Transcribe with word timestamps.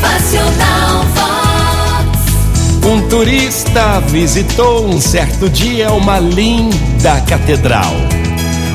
Motivacional 0.00 1.04
Vox. 1.14 2.86
Um 2.86 3.06
turista 3.08 4.00
visitou 4.00 4.86
um 4.86 4.98
certo 4.98 5.48
dia 5.48 5.92
uma 5.92 6.18
linda 6.18 7.20
catedral, 7.28 7.92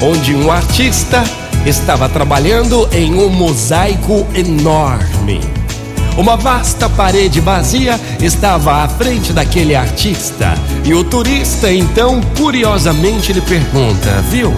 onde 0.00 0.34
um 0.34 0.50
artista 0.50 1.22
estava 1.66 2.08
trabalhando 2.08 2.88
em 2.90 3.14
um 3.14 3.28
mosaico 3.28 4.26
enorme. 4.34 5.40
Uma 6.16 6.36
vasta 6.36 6.88
parede 6.88 7.38
vazia 7.38 8.00
estava 8.20 8.82
à 8.82 8.88
frente 8.88 9.32
daquele 9.32 9.74
artista 9.74 10.54
e 10.84 10.94
o 10.94 11.04
turista 11.04 11.70
então 11.70 12.20
curiosamente 12.36 13.32
lhe 13.32 13.42
pergunta: 13.42 14.22
Viu? 14.30 14.54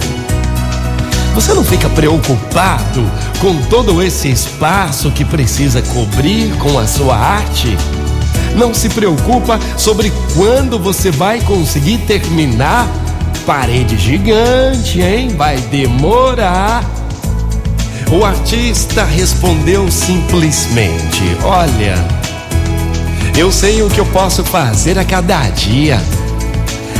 Você 1.33 1.51
não 1.53 1.63
fica 1.63 1.89
preocupado 1.89 3.03
com 3.41 3.59
todo 3.63 4.03
esse 4.03 4.29
espaço 4.29 5.11
que 5.11 5.25
precisa 5.25 5.81
cobrir 5.81 6.55
com 6.57 6.77
a 6.77 6.85
sua 6.85 7.17
arte? 7.17 7.75
Não 8.55 8.71
se 8.71 8.87
preocupa 8.89 9.59
sobre 9.75 10.13
quando 10.35 10.77
você 10.77 11.09
vai 11.09 11.41
conseguir 11.41 11.97
terminar? 11.99 12.87
Parede 13.47 13.97
gigante, 13.97 15.01
hein? 15.01 15.29
Vai 15.35 15.57
demorar. 15.57 16.83
O 18.11 18.23
artista 18.23 19.03
respondeu 19.03 19.89
simplesmente: 19.89 21.23
Olha, 21.43 21.95
eu 23.35 23.51
sei 23.51 23.81
o 23.81 23.89
que 23.89 23.99
eu 23.99 24.05
posso 24.05 24.43
fazer 24.43 24.99
a 24.99 25.03
cada 25.03 25.49
dia. 25.49 25.99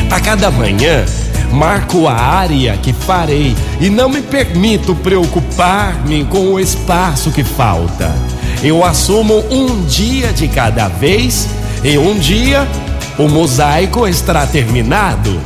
A 0.09 0.20
cada 0.20 0.49
manhã, 0.49 1.05
marco 1.53 2.07
a 2.07 2.13
área 2.13 2.75
que 2.77 2.91
farei 2.91 3.55
e 3.80 3.89
não 3.89 4.09
me 4.09 4.21
permito 4.21 4.95
preocupar-me 4.95 6.26
com 6.26 6.52
o 6.52 6.59
espaço 6.59 7.31
que 7.31 7.43
falta. 7.43 8.13
Eu 8.63 8.84
assumo 8.84 9.43
um 9.52 9.85
dia 9.85 10.34
de 10.34 10.48
cada 10.48 10.88
vez 10.88 11.48
e 11.84 11.98
um 11.98 12.18
dia 12.18 12.68
o 13.20 13.29
mosaico 13.29 14.07
estará 14.07 14.48
terminado. 14.48 15.40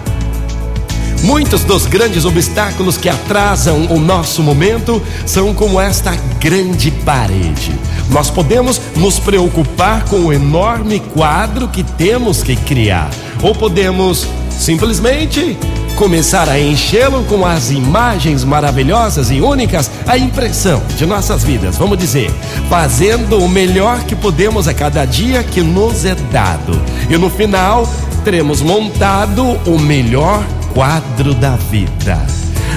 Muitos 1.24 1.64
dos 1.64 1.86
grandes 1.86 2.24
obstáculos 2.24 2.96
que 2.96 3.10
atrasam 3.10 3.88
o 3.90 4.00
nosso 4.00 4.42
momento 4.42 5.02
são 5.26 5.54
como 5.54 5.82
esta 5.82 6.16
grande 6.40 6.90
parede. 6.90 7.74
Nós 8.10 8.30
podemos 8.30 8.80
nos 8.96 9.20
preocupar 9.20 10.06
com 10.06 10.18
o 10.22 10.32
enorme 10.32 11.00
quadro 11.00 11.68
que 11.68 11.84
temos 11.84 12.44
que 12.44 12.56
criar, 12.56 13.10
ou 13.42 13.54
podemos 13.54 14.26
simplesmente 14.50 15.58
começar 15.98 16.48
a 16.48 16.60
enchê-lo 16.60 17.24
com 17.24 17.44
as 17.44 17.72
imagens 17.72 18.44
maravilhosas 18.44 19.32
e 19.32 19.42
únicas, 19.42 19.90
a 20.06 20.16
impressão 20.16 20.80
de 20.96 21.08
nossas 21.08 21.44
vidas, 21.44 21.76
vamos 21.76 21.98
dizer, 21.98 22.32
fazendo 22.70 23.40
o 23.40 23.50
melhor 23.50 24.04
que 24.04 24.16
podemos 24.16 24.68
a 24.68 24.76
cada 24.76 25.04
dia 25.06 25.44
que 25.44 25.60
nos 25.60 26.06
é 26.06 26.14
dado. 26.32 26.80
E 27.10 27.18
no 27.18 27.32
final, 27.32 27.90
teremos 28.24 28.62
montado 28.62 29.44
o 29.66 29.80
melhor 29.80 30.46
quadro 30.72 31.34
da 31.34 31.56
vida. 31.56 32.24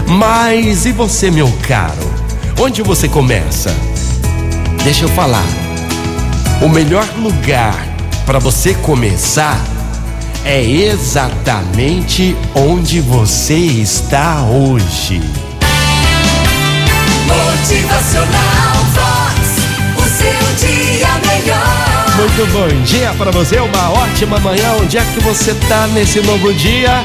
Mas 0.08 0.86
e 0.86 0.92
você, 0.92 1.30
meu 1.30 1.52
caro? 1.68 2.10
Onde 2.58 2.82
você 2.82 3.06
começa? 3.06 3.70
Deixa 4.82 5.04
eu 5.04 5.08
falar. 5.10 5.46
O 6.62 6.68
melhor 6.70 7.06
lugar 7.18 7.86
para 8.24 8.38
você 8.38 8.72
começar 8.72 9.60
é 10.44 10.62
exatamente 10.62 12.36
onde 12.54 13.00
você 13.00 13.54
está 13.56 14.42
hoje. 14.42 15.20
Motivacional 17.26 18.76
Vox. 18.94 19.40
O 19.96 20.02
seu 20.02 20.68
dia 20.68 21.08
melhor. 21.26 22.06
Muito 22.16 22.52
bom 22.52 22.82
dia 22.84 23.14
para 23.16 23.30
você, 23.30 23.58
uma 23.58 23.90
ótima 23.90 24.38
manhã. 24.40 24.72
Onde 24.80 24.98
é 24.98 25.04
que 25.04 25.20
você 25.20 25.52
está 25.52 25.86
nesse 25.88 26.20
novo 26.20 26.52
dia? 26.54 27.04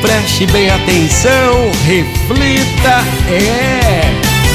Preste 0.00 0.46
bem 0.46 0.70
atenção, 0.70 1.70
reflita, 1.86 3.02
é. 3.30 4.02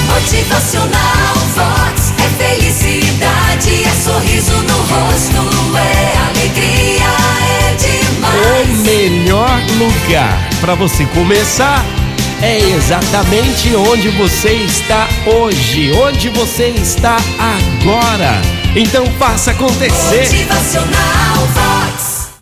Motivacional 0.08 1.36
Vox. 1.56 2.01
Melhor 8.92 9.58
lugar 9.78 10.50
para 10.60 10.76
você 10.76 11.06
começar 11.06 11.86
é 12.42 12.60
exatamente 12.72 13.74
onde 13.74 14.10
você 14.10 14.52
está 14.52 15.08
hoje, 15.26 15.94
onde 15.94 16.28
você 16.30 16.70
está 16.70 17.16
agora. 17.40 18.42
Então 18.76 19.06
faça 19.18 19.52
acontecer. 19.52 20.24
Motivacional. 20.24 21.81